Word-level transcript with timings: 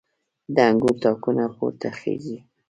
د 0.55 0.57
انګور 0.69 0.95
تاکونه 1.03 1.45
پورته 1.57 1.89
خیژي 1.99 2.37